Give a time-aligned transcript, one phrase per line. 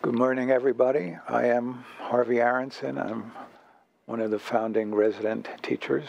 [0.00, 1.18] Good morning, everybody.
[1.28, 2.98] I am Harvey Aronson.
[2.98, 3.32] I'm
[4.06, 6.06] one of the founding resident teachers.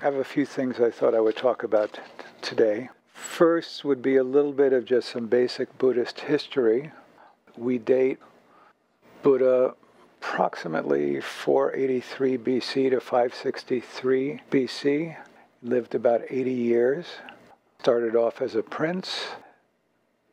[0.00, 2.00] I have a few things I thought I would talk about t-
[2.40, 2.88] today.
[3.12, 6.90] First would be a little bit of just some basic Buddhist history.
[7.54, 8.18] We date
[9.22, 9.74] Buddha
[10.22, 15.16] approximately 483 BC to 563 BC.
[15.62, 17.04] Lived about 80 years.
[17.80, 19.26] Started off as a prince,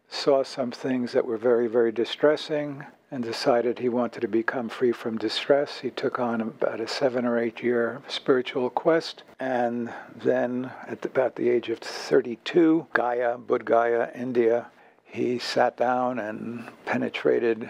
[0.09, 4.91] saw some things that were very, very distressing, and decided he wanted to become free
[4.91, 5.79] from distress.
[5.79, 11.35] He took on about a seven or eight year spiritual quest, and then at about
[11.35, 14.67] the age of 32, Gaya, Bodh Gaya, India,
[15.05, 17.69] he sat down and penetrated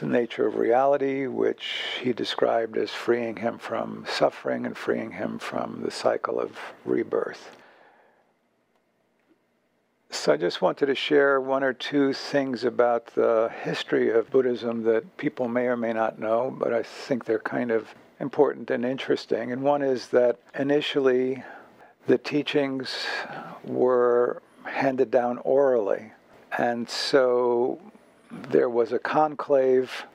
[0.00, 5.38] the nature of reality, which he described as freeing him from suffering and freeing him
[5.38, 7.56] from the cycle of rebirth.
[10.14, 14.84] So I just wanted to share one or two things about the history of Buddhism
[14.84, 18.86] that people may or may not know, but I think they're kind of important and
[18.86, 19.52] interesting.
[19.52, 21.42] And one is that initially
[22.06, 23.04] the teachings
[23.64, 26.12] were handed down orally.
[26.56, 27.78] And so
[28.30, 30.06] there was a conclave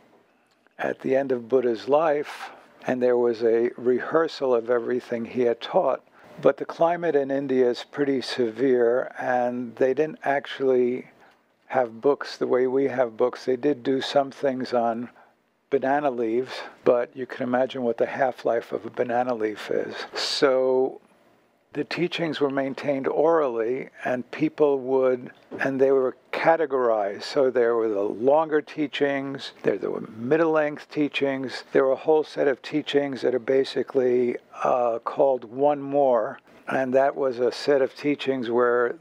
[0.80, 2.50] at the end of Buddha's life,
[2.88, 6.03] and there was a rehearsal of everything he had taught.
[6.42, 11.08] But the climate in India is pretty severe, and they didn't actually
[11.68, 13.46] have books the way we have books.
[13.46, 15.09] They did do some things on
[15.70, 19.96] banana leaves, but you can imagine what the half life of a banana leaf is.
[20.16, 21.02] So
[21.73, 27.23] the teachings were maintained orally, and people would, and they were categorized.
[27.23, 31.97] So there were the longer teachings, there, there were middle length teachings, there were a
[31.97, 37.52] whole set of teachings that are basically uh, called One More, and that was a
[37.52, 38.95] set of teachings where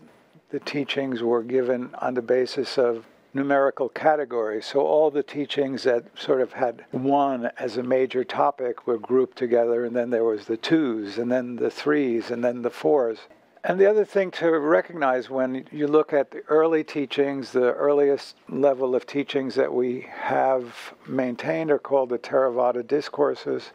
[0.50, 4.66] the teachings were given on the basis of numerical categories.
[4.66, 9.36] So all the teachings that sort of had one as a major topic were grouped
[9.36, 13.18] together, and then there was the twos, and then the threes, and then the fours.
[13.64, 18.36] And the other thing to recognize when you look at the early teachings, the earliest
[18.48, 23.72] level of teachings that we have maintained are called the Theravada discourses.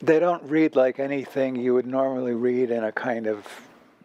[0.00, 3.46] They don't read like anything you would normally read in a kind of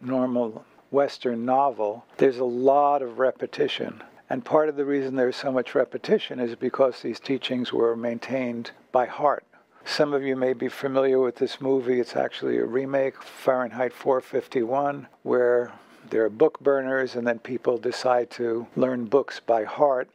[0.02, 2.06] normal Western novel.
[2.18, 4.04] There's a lot of repetition.
[4.32, 8.72] And part of the reason there's so much repetition is because these teachings were maintained
[8.94, 9.44] by heart.
[9.84, 12.00] Some of you may be familiar with this movie.
[12.00, 15.74] It's actually a remake, Fahrenheit 451, where
[16.10, 20.10] there are book burners and then people decide to learn books by heart.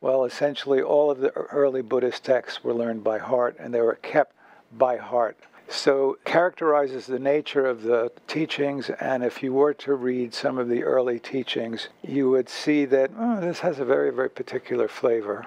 [0.00, 4.00] Well, essentially, all of the early Buddhist texts were learned by heart and they were
[4.02, 4.34] kept
[4.72, 5.36] by heart.
[5.72, 10.68] So, characterizes the nature of the teachings, and if you were to read some of
[10.68, 15.46] the early teachings, you would see that oh, this has a very, very particular flavor.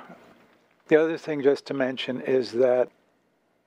[0.88, 2.90] The other thing, just to mention, is that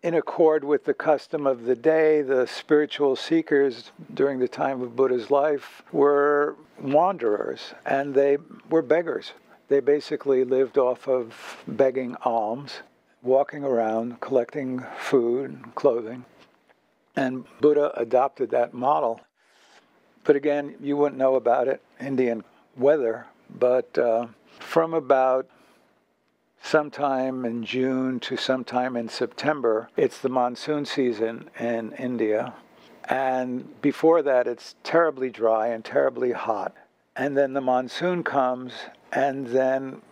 [0.02, 4.96] in accord with the custom of the day, the spiritual seekers during the time of
[4.96, 8.38] Buddha's life were wanderers and they
[8.70, 9.32] were beggars.
[9.68, 12.80] They basically lived off of begging alms,
[13.22, 16.24] walking around, collecting food and clothing.
[17.16, 19.20] And Buddha adopted that model.
[20.24, 22.44] But again, you wouldn't know about it, Indian
[22.76, 23.26] weather,
[23.58, 24.26] but uh,
[24.58, 25.48] from about
[26.62, 32.54] sometime in June to sometime in September, it's the monsoon season in India.
[33.04, 36.74] And before that, it's terribly dry and terribly hot.
[37.14, 38.72] And then the monsoon comes,
[39.12, 40.02] and then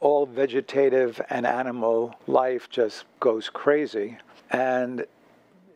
[0.00, 4.18] all vegetative and animal life just goes crazy.
[4.50, 5.06] And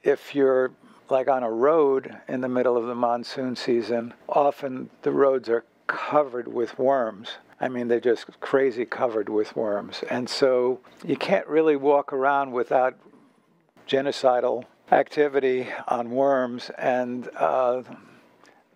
[0.03, 0.73] if you're
[1.09, 5.65] like on a road in the middle of the monsoon season, often the roads are
[5.87, 7.33] covered with worms.
[7.61, 10.03] I mean, they're just crazy covered with worms.
[10.11, 12.97] And so you can't really walk around without
[13.87, 16.71] genocidal activity on worms.
[16.79, 17.83] And uh,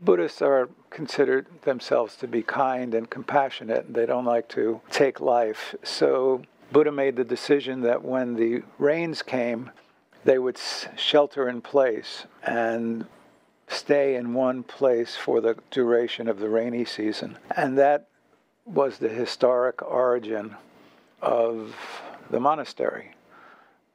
[0.00, 5.20] Buddhists are considered themselves to be kind and compassionate, and they don't like to take
[5.20, 5.74] life.
[5.82, 9.70] So Buddha made the decision that when the rains came,
[10.26, 10.58] they would
[10.96, 13.06] shelter in place and
[13.68, 17.38] stay in one place for the duration of the rainy season.
[17.56, 18.08] And that
[18.64, 20.56] was the historic origin
[21.22, 21.76] of
[22.28, 23.12] the monastery,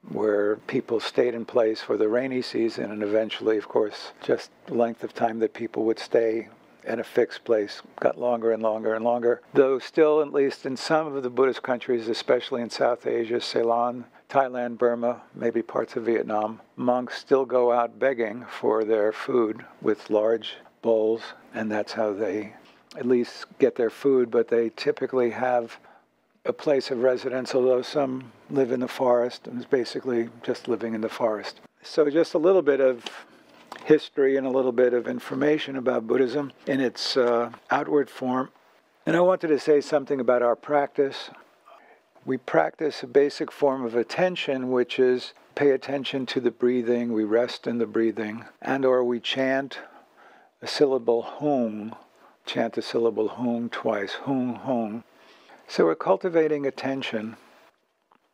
[0.08, 4.74] where people stayed in place for the rainy season and eventually, of course, just the
[4.74, 6.48] length of time that people would stay
[6.88, 9.42] in a fixed place got longer and longer and longer.
[9.54, 14.06] Though, still, at least in some of the Buddhist countries, especially in South Asia, Ceylon,
[14.32, 20.10] Thailand, Burma, maybe parts of Vietnam, monks still go out begging for their food with
[20.10, 21.22] large bowls,
[21.54, 22.54] and that's how they
[22.96, 24.32] at least get their food.
[24.32, 25.78] But they typically have
[26.46, 30.96] a place of residence, although some live in the forest and is basically just living
[30.96, 31.60] in the forest.
[31.84, 33.04] So, just a little bit of
[33.84, 38.50] history and a little bit of information about Buddhism in its uh, outward form.
[39.06, 41.32] And I wanted to say something about our practice.
[42.24, 47.24] We practice a basic form of attention, which is pay attention to the breathing, we
[47.24, 49.80] rest in the breathing, and or we chant
[50.62, 51.96] a syllable hung,
[52.46, 55.04] chant the syllable hung twice, hung, hung.
[55.68, 57.38] So we're cultivating attention.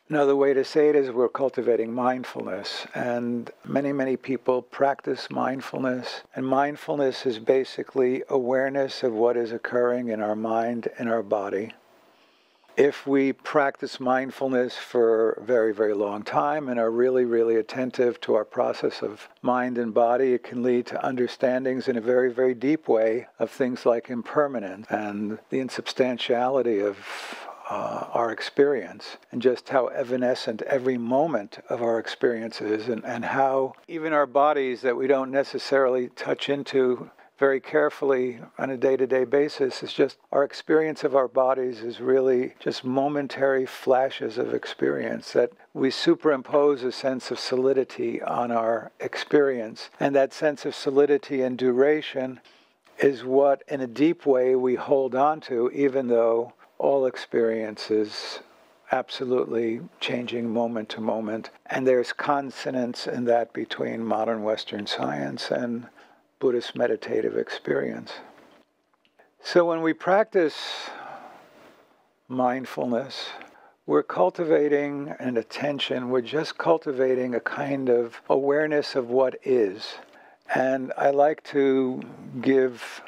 [0.10, 2.88] Another way to say it is we're cultivating mindfulness.
[2.94, 6.24] And many, many people practice mindfulness.
[6.36, 11.74] And mindfulness is basically awareness of what is occurring in our mind and our body.
[12.78, 18.22] If we practice mindfulness for a very, very long time and are really, really attentive
[18.22, 22.32] to our process of mind and body, it can lead to understandings in a very,
[22.32, 27.00] very deep way of things like impermanence and the insubstantiality of
[27.68, 33.26] uh, our experience and just how evanescent every moment of our experience is, and, and
[33.26, 38.98] how even our bodies that we don't necessarily touch into very carefully on a day
[38.98, 44.38] to day basis is just our experience of our bodies is really just momentary flashes
[44.38, 49.90] of experience that we superimpose a sense of solidity on our experience.
[50.00, 52.40] And that sense of solidity and duration
[52.98, 58.40] is what, in a deep way, we hold on to, even though all experiences
[58.92, 61.50] absolutely changing moment to moment.
[61.66, 65.88] And there's consonance in that between modern Western science and
[66.40, 68.14] Buddhist meditative experience.
[69.42, 70.56] So when we practice
[72.28, 73.30] mindfulness,
[73.86, 79.96] we're cultivating an attention, we're just cultivating a kind of awareness of what is.
[80.54, 82.02] And I like to
[82.42, 83.02] give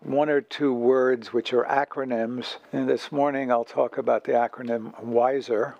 [0.00, 2.56] one or two words which are acronyms.
[2.72, 5.74] And this morning I'll talk about the acronym WISER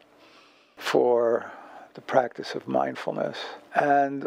[0.77, 1.51] for
[1.95, 3.39] the practice of mindfulness.
[3.75, 4.27] And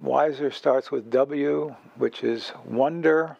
[0.00, 3.36] WISER starts with W, which is wonder.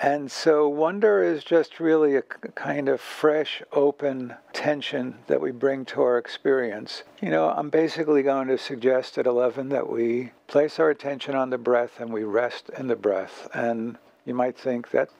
[0.00, 5.84] And so wonder is just really a kind of fresh, open tension that we bring
[5.86, 7.02] to our experience.
[7.20, 11.50] You know, I'm basically going to suggest at 11 that we place our attention on
[11.50, 13.48] the breath and we rest in the breath.
[13.52, 15.14] And you might think that's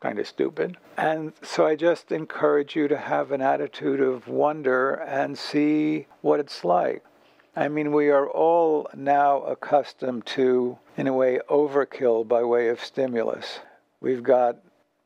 [0.00, 0.78] kind of stupid.
[0.96, 6.40] And so I just encourage you to have an attitude of wonder and see what
[6.40, 7.04] it's like.
[7.54, 12.82] I mean, we are all now accustomed to, in a way, overkill by way of
[12.82, 13.60] stimulus.
[14.00, 14.56] We've got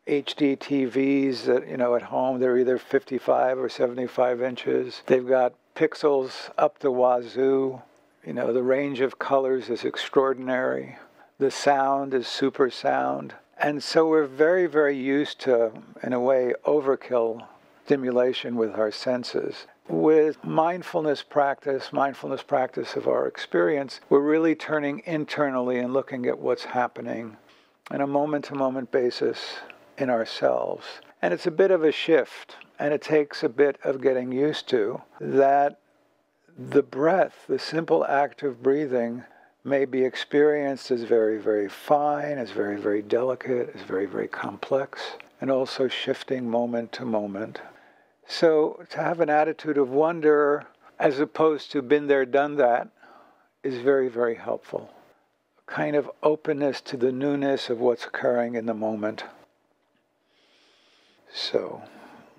[0.06, 5.02] HD TVs that, you know, at home, they're either 55 or 75 inches.
[5.06, 7.82] They've got pixels up the wazoo.
[8.24, 10.98] You know, the range of colors is extraordinary.
[11.38, 13.34] The sound is super sound.
[13.58, 17.44] And so we're very, very used to, in a way, overkill
[17.84, 19.66] stimulation with our senses.
[19.88, 26.38] With mindfulness practice, mindfulness practice of our experience, we're really turning internally and looking at
[26.38, 27.36] what's happening
[27.92, 29.38] on a moment to moment basis
[29.96, 30.84] in ourselves.
[31.22, 34.68] And it's a bit of a shift, and it takes a bit of getting used
[34.70, 35.78] to that
[36.58, 39.22] the breath, the simple act of breathing,
[39.62, 45.12] may be experienced as very, very fine, as very, very delicate, as very, very complex,
[45.40, 47.60] and also shifting moment to moment.
[48.28, 50.66] So to have an attitude of wonder
[50.98, 52.88] as opposed to been there, done that
[53.62, 54.90] is very, very helpful.
[55.66, 59.24] Kind of openness to the newness of what's occurring in the moment.
[61.32, 61.82] So,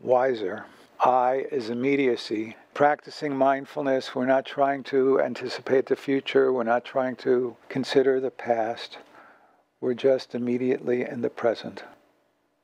[0.01, 0.65] wiser.
[0.99, 2.55] I is immediacy.
[2.73, 8.31] Practicing mindfulness, we're not trying to anticipate the future, we're not trying to consider the
[8.31, 8.97] past.
[9.79, 11.83] We're just immediately in the present.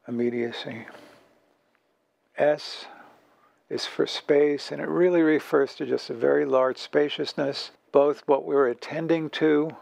[0.08, 0.88] Immediacy.
[2.38, 2.88] S
[3.74, 8.46] is for space, and it really refers to just a very large spaciousness, both what
[8.46, 9.76] we're attending to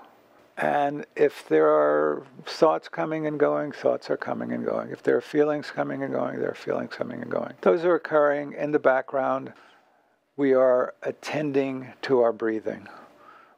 [0.61, 4.91] and if there are thoughts coming and going, thoughts are coming and going.
[4.91, 7.53] If there are feelings coming and going, there are feelings coming and going.
[7.61, 9.53] Those are occurring in the background.
[10.37, 12.87] We are attending to our breathing.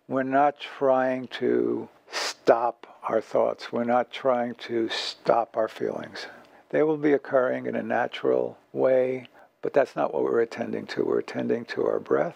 [0.08, 3.74] We're not trying to stop our thoughts.
[3.74, 6.28] We're not trying to stop our feelings.
[6.70, 9.28] They will be occurring in a natural way,
[9.64, 11.04] but that's not what we're attending to.
[11.04, 12.36] We're attending to our breath.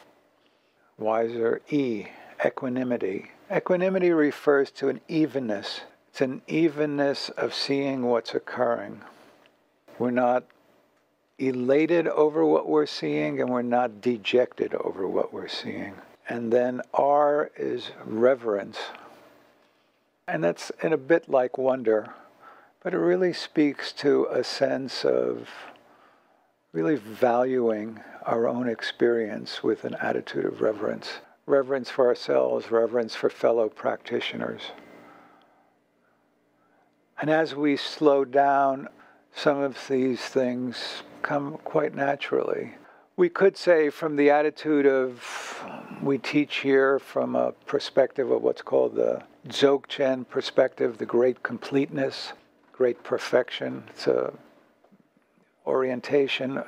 [0.98, 2.08] Wiser E,
[2.44, 5.82] equanimity Equanimity refers to an evenness.
[6.10, 9.02] It's an evenness of seeing what's occurring.
[9.98, 10.44] We're not
[11.40, 15.94] elated over what we're seeing and we're not dejected over what we're seeing.
[16.28, 18.80] And then R is reverence.
[20.28, 22.10] And that's in a bit like wonder,
[22.84, 25.48] but it really speaks to a sense of
[26.72, 31.20] really valuing our own experience with an attitude of reverence.
[31.46, 34.62] Reverence for ourselves, reverence for fellow practitioners.
[37.20, 38.90] And as we slow down,
[39.34, 42.76] some of these things come quite naturally.
[43.16, 45.66] We could say, from the attitude of
[46.04, 52.34] we teach here from a perspective of what's called the Dzogchen perspective, the great completeness,
[52.74, 53.84] great perfection.
[53.90, 54.34] It's a
[55.68, 56.64] orientation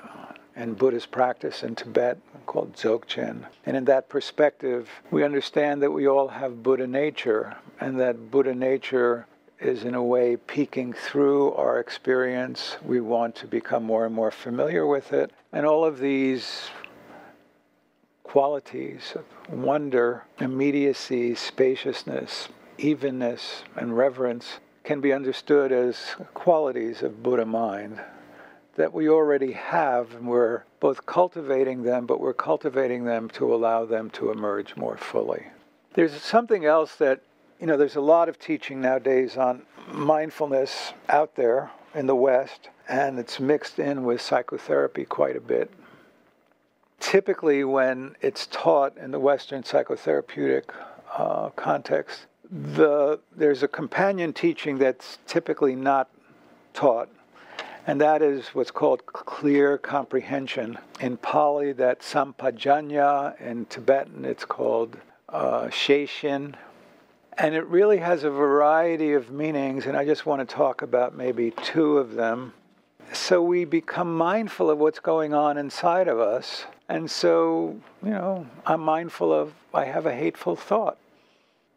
[0.56, 3.46] and Buddhist practice in Tibet called Dzogchen.
[3.65, 8.53] And in that perspective, we understand that we all have Buddha nature, and that Buddha
[8.53, 9.25] nature
[9.60, 12.77] is in a way peeking through our experience.
[12.84, 15.32] We want to become more and more familiar with it.
[15.53, 16.70] And all of these
[18.24, 27.46] qualities of wonder, immediacy, spaciousness, evenness, and reverence can be understood as qualities of Buddha
[27.46, 28.01] mind
[28.80, 33.84] that we already have, and we're both cultivating them, but we're cultivating them to allow
[33.84, 35.48] them to emerge more fully.
[35.96, 37.20] There's something else that
[37.60, 42.70] you know, there's a lot of teaching nowadays on mindfulness out there in the West,
[42.88, 45.70] and it's mixed in with psychotherapy quite a bit.
[47.02, 50.64] Typically, when it's taught in the Western psychotherapeutic
[51.18, 56.10] uh, context, the, there's a companion teaching that's typically not
[56.74, 57.10] taught,
[57.88, 60.78] and that is what's called clear comprehension.
[61.00, 63.40] In Pali, that's sampajanya.
[63.42, 64.98] In Tibetan, it's called
[65.30, 66.56] uh, sheishin,
[67.38, 71.16] and it really has a variety of meanings, and I just want to talk about
[71.16, 72.54] maybe two of them.
[73.14, 76.66] So we become mindful of what's going on inside of us.
[76.90, 80.98] And so, you know, I'm mindful of, I have a hateful thought.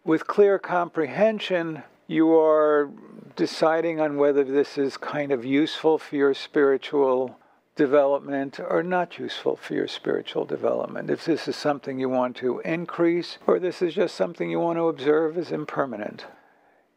[0.05, 2.91] With clear comprehension, you are
[3.37, 7.39] deciding on whether this is kind of useful for your spiritual
[7.75, 11.09] development or not useful for your spiritual development.
[11.09, 14.77] If this is something you want to increase, or this is just something you want
[14.77, 16.27] to observe as impermanent.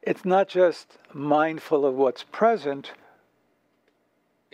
[0.01, 2.91] It's not just mindful of what's present.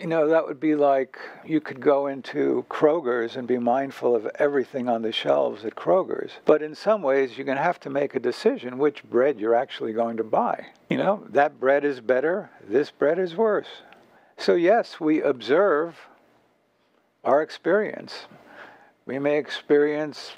[0.02, 4.26] You know, that would be like you could go into Kroger's and be mindful of
[4.34, 6.32] everything on the shelves at Kroger's.
[6.44, 9.54] But in some ways, you're going to have to make a decision which bread you're
[9.54, 10.66] actually going to buy.
[10.90, 13.68] You know, that bread is better, this bread is worse.
[14.36, 16.08] So, yes, we observe
[17.22, 18.26] our experience.
[19.06, 20.32] We may experience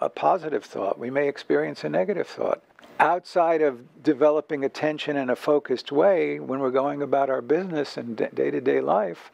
[0.00, 2.62] a positive thought, we may experience a negative thought.
[3.02, 8.16] Outside of developing attention in a focused way, when we're going about our business and
[8.16, 9.32] day to day life,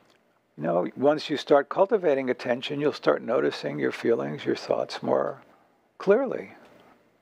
[0.56, 5.42] you know, once you start cultivating attention, you'll start noticing your feelings, your thoughts more
[5.98, 6.52] clearly.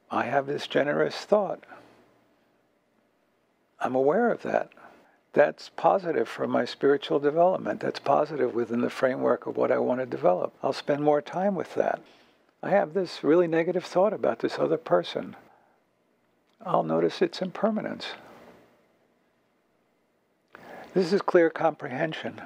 [0.08, 1.64] I have this generous thought.
[3.80, 4.70] I'm aware of that
[5.32, 7.80] that's positive for my spiritual development.
[7.80, 10.54] That's positive within the framework of what I want to develop.
[10.62, 12.00] I'll spend more time with that.
[12.62, 15.34] I have this really negative thought about this other person.
[16.64, 18.06] I'll notice its impermanence.
[20.94, 22.40] This is clear comprehension.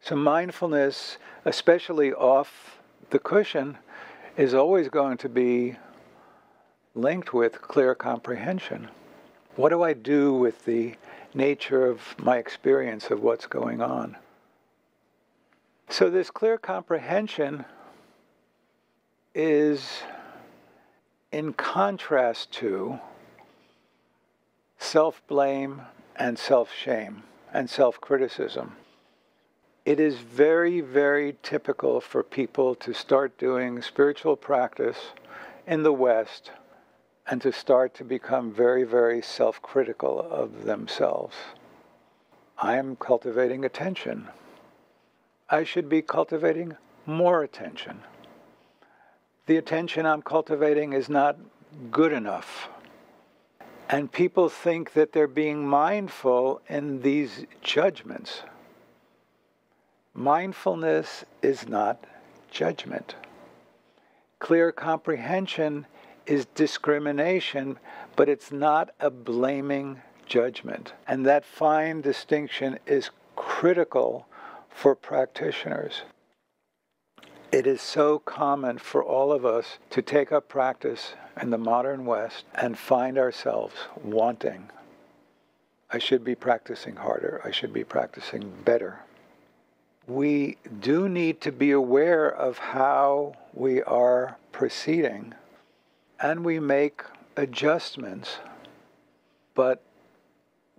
[0.00, 2.80] So, mindfulness, especially off
[3.10, 3.78] the cushion,
[4.36, 5.76] is always going to be
[6.94, 8.88] linked with clear comprehension.
[9.56, 10.96] What do I do with the
[11.34, 14.16] nature of my experience of what's going on.
[15.88, 17.64] So, this clear comprehension
[19.34, 20.02] is
[21.32, 22.98] in contrast to
[24.78, 25.82] self blame
[26.16, 27.22] and self shame
[27.52, 28.76] and self criticism.
[29.84, 34.98] It is very, very typical for people to start doing spiritual practice
[35.66, 36.50] in the West
[37.26, 41.36] and to start to become very, very self critical of themselves.
[42.58, 44.28] I am cultivating attention.
[45.48, 48.02] I should be cultivating more attention.
[49.46, 51.36] The attention I'm cultivating is not
[51.90, 52.68] good enough.
[53.88, 58.42] And people think that they're being mindful in these judgments.
[60.14, 62.04] Mindfulness is not
[62.50, 63.16] judgment.
[64.38, 65.86] Clear comprehension
[66.26, 67.78] is discrimination,
[68.14, 70.92] but it's not a blaming judgment.
[71.08, 74.26] And that fine distinction is critical
[74.68, 76.02] for practitioners.
[77.52, 82.04] It is so common for all of us to take up practice in the modern
[82.06, 84.70] West and find ourselves wanting.
[85.90, 87.40] I should be practicing harder.
[87.44, 89.00] I should be practicing better.
[90.06, 95.34] We do need to be aware of how we are proceeding
[96.20, 97.02] and we make
[97.36, 98.38] adjustments,
[99.56, 99.82] but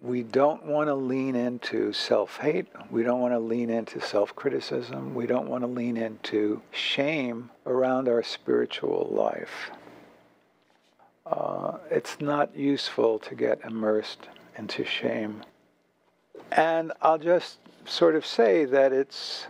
[0.01, 2.67] we don't want to lean into self hate.
[2.89, 5.13] We don't want to lean into self criticism.
[5.13, 9.71] We don't want to lean into shame around our spiritual life.
[11.25, 14.27] Uh, it's not useful to get immersed
[14.57, 15.43] into shame.
[16.51, 19.45] And I'll just sort of say that it's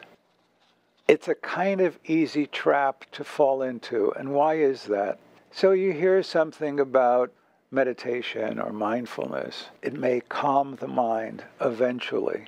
[1.07, 4.11] it's a kind of easy trap to fall into.
[4.13, 5.17] And why is that?
[5.51, 7.31] So you hear something about
[7.71, 12.45] meditation or mindfulness, it may calm the mind eventually.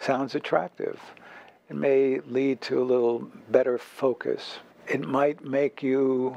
[0.00, 1.00] Sounds attractive.
[1.70, 4.58] It may lead to a little better focus.
[4.88, 6.36] It might make you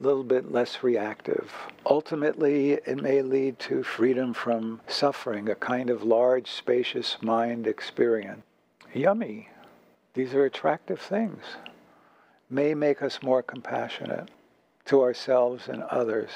[0.00, 1.52] a little bit less reactive.
[1.84, 8.42] Ultimately, it may lead to freedom from suffering, a kind of large, spacious mind experience.
[8.94, 9.48] Yummy.
[10.14, 11.42] These are attractive things.
[12.48, 14.30] May make us more compassionate
[14.84, 16.30] to ourselves and others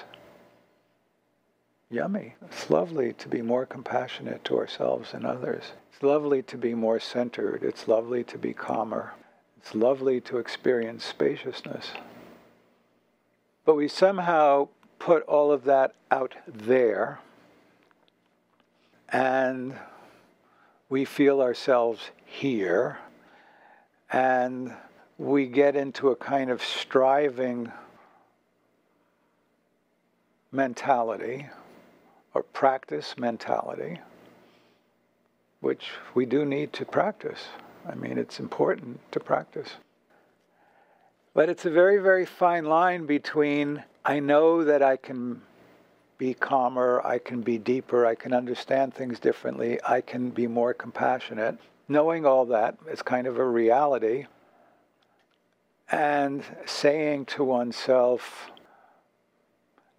[1.91, 2.35] yummy.
[2.47, 5.73] It's lovely to be more compassionate to ourselves and others.
[5.93, 7.63] It's lovely to be more centered.
[7.63, 9.15] It's lovely to be calmer.
[9.57, 11.93] It's lovely to experience spaciousness.
[13.65, 14.69] But we somehow
[14.99, 17.21] put all of that out there
[19.11, 19.75] and
[20.89, 22.99] we feel ourselves here
[24.11, 24.73] and
[25.19, 27.73] we get into a kind of striving
[30.53, 31.47] mentality
[32.35, 34.01] or practice mentality,
[35.61, 37.49] which we do need to practice.
[37.89, 39.71] I mean, it's important to practice.
[41.35, 45.43] But it's a very, very fine line between I know that I can
[46.19, 50.75] be calmer, I can be deeper, I can understand things differently, I can be more
[50.75, 51.59] compassionate.
[51.89, 54.27] Knowing all that is kind of a reality.
[55.91, 58.51] And saying to oneself,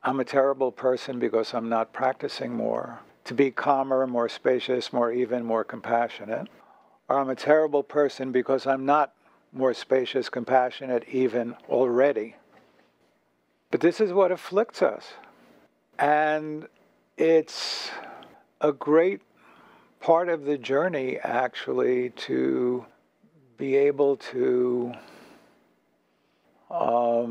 [0.03, 2.99] I'm a terrible person because I'm not practicing more.
[3.25, 6.47] To be calmer, more spacious, more even, more compassionate.
[7.09, 9.13] Or I'm a terrible person because I'm not
[9.51, 12.35] more spacious, compassionate, even already.
[13.71, 15.05] But this is what afflicts us.
[15.97, 16.67] And
[17.17, 17.91] it's
[18.61, 19.21] a great
[19.99, 22.85] part of the journey, actually, to
[23.57, 24.93] be able to
[26.71, 27.28] um,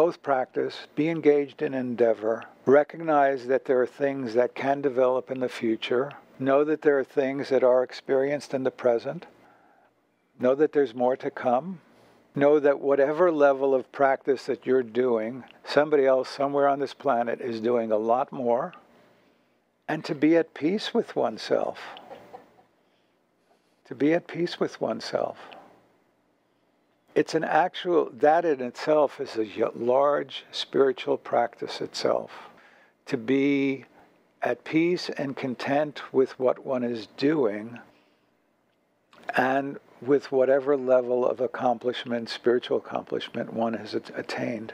[0.00, 5.40] both practice, be engaged in endeavor, recognize that there are things that can develop in
[5.40, 9.26] the future, know that there are things that are experienced in the present,
[10.38, 11.82] know that there's more to come,
[12.34, 17.38] know that whatever level of practice that you're doing, somebody else somewhere on this planet
[17.42, 18.72] is doing a lot more,
[19.86, 21.78] and to be at peace with oneself.
[23.84, 25.36] To be at peace with oneself
[27.20, 32.30] it's an actual, that in itself is a large spiritual practice itself.
[33.04, 33.84] To be
[34.40, 37.78] at peace and content with what one is doing
[39.36, 44.72] and with whatever level of accomplishment, spiritual accomplishment, one has attained.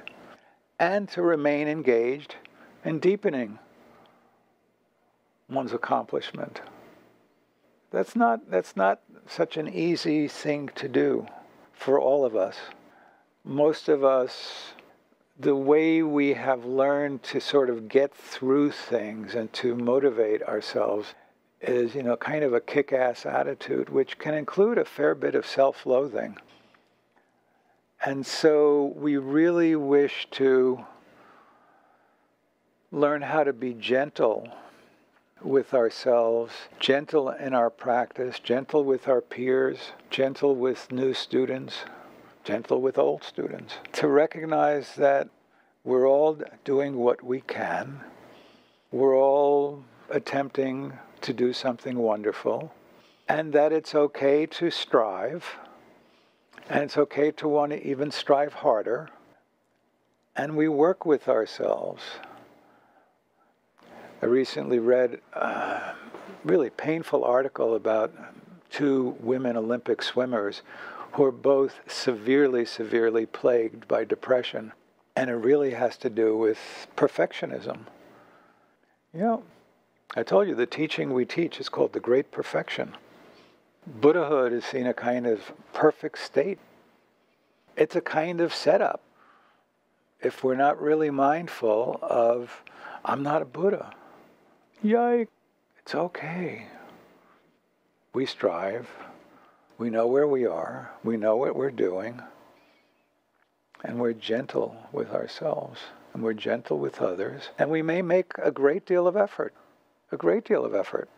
[0.78, 2.36] And to remain engaged
[2.84, 3.58] in deepening
[5.48, 6.60] one's accomplishment.
[7.90, 11.26] That's not, that's not such an easy thing to do
[11.76, 12.56] for all of us.
[13.44, 14.72] Most of us,
[15.38, 21.14] the way we have learned to sort of get through things and to motivate ourselves
[21.60, 25.34] is, you know, kind of a kick ass attitude, which can include a fair bit
[25.34, 26.36] of self loathing.
[28.04, 30.84] And so we really wish to
[32.90, 34.48] learn how to be gentle
[35.46, 41.84] with ourselves, gentle in our practice, gentle with our peers, gentle with new students,
[42.44, 43.74] gentle with old students.
[43.92, 45.28] To recognize that
[45.84, 48.00] we're all doing what we can,
[48.90, 52.72] we're all attempting to do something wonderful,
[53.28, 55.44] and that it's okay to strive,
[56.68, 59.10] and it's okay to want to even strive harder.
[60.34, 62.02] And we work with ourselves
[64.22, 65.94] I recently read a
[66.42, 68.14] really painful article about
[68.70, 70.62] two women Olympic swimmers
[71.12, 74.72] who are both severely, severely plagued by depression.
[75.14, 76.58] And it really has to do with
[76.96, 77.80] perfectionism.
[79.12, 79.42] You know,
[80.14, 82.96] I told you the teaching we teach is called the Great Perfection.
[83.86, 86.58] Buddhahood is seen a kind of perfect state.
[87.76, 89.02] It's a kind of setup.
[90.22, 92.62] If we're not really mindful of,
[93.04, 93.92] I'm not a Buddha,
[94.84, 95.28] Yikes.
[95.78, 96.66] It's okay.
[98.12, 98.88] We strive.
[99.78, 100.90] We know where we are.
[101.04, 102.22] We know what we're doing.
[103.84, 105.80] And we're gentle with ourselves.
[106.14, 107.50] And we're gentle with others.
[107.58, 109.54] And we may make a great deal of effort.
[110.12, 111.08] a great deal of effort.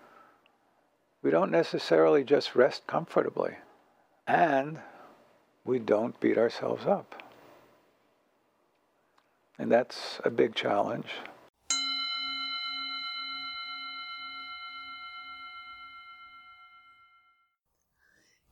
[1.22, 3.56] We don't necessarily just rest comfortably.
[4.26, 4.80] And
[5.64, 7.22] we don't beat ourselves up.
[9.58, 11.08] And that's a big challenge.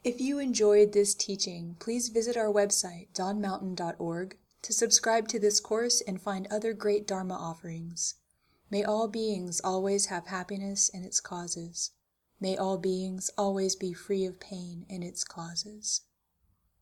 [0.07, 6.01] If you enjoyed this teaching, please visit our website, dawnmountain.org, to subscribe to this course
[6.01, 8.14] and find other great Dharma offerings.
[8.71, 11.90] May all beings always have happiness and its causes.
[12.38, 16.03] May all beings always be free of pain and its causes.